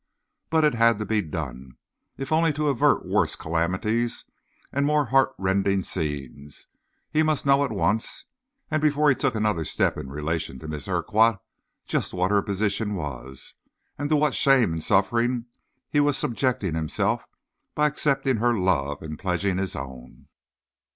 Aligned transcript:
But 0.49 0.63
it 0.63 0.73
had 0.73 0.97
to 0.97 1.05
be 1.05 1.21
done. 1.21 1.77
If 2.17 2.31
only 2.31 2.51
to 2.53 2.69
avert 2.69 3.05
worse 3.05 3.35
calamities 3.35 4.25
and 4.73 4.83
more 4.83 5.05
heart 5.05 5.31
rending 5.37 5.83
scenes, 5.83 6.65
he 7.11 7.21
must 7.21 7.45
know 7.45 7.63
at 7.63 7.71
once, 7.71 8.25
and 8.71 8.81
before 8.81 9.09
he 9.09 9.15
took 9.15 9.35
another 9.35 9.63
step 9.63 9.97
in 9.97 10.09
relation 10.09 10.57
to 10.57 10.67
Miss 10.67 10.87
Urquhart, 10.87 11.39
just 11.85 12.15
what 12.15 12.31
her 12.31 12.41
position 12.41 12.95
was, 12.95 13.53
and 13.95 14.09
to 14.09 14.15
what 14.15 14.33
shame 14.33 14.73
and 14.73 14.81
suffering 14.83 15.45
he 15.91 15.99
was 15.99 16.17
subjecting 16.17 16.73
himself 16.73 17.27
by 17.75 17.85
accepting 17.85 18.37
her 18.37 18.57
love 18.57 19.03
and 19.03 19.19
pledging 19.19 19.59
his 19.59 19.75
own. 19.75 20.25